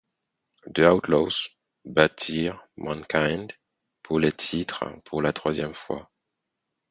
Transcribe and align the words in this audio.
The 0.65 0.87
Outlaws 0.87 1.47
battirent 1.85 2.59
Mankind 2.75 3.53
pour 4.01 4.19
les 4.19 4.31
titres 4.31 4.85
pour 5.05 5.21
la 5.21 5.31
troisième 5.31 5.75
fois. 5.75 6.09